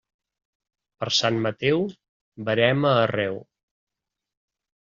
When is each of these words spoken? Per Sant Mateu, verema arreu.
Per 1.03 1.09
Sant 1.17 1.37
Mateu, 1.43 1.85
verema 2.49 2.97
arreu. 3.05 3.41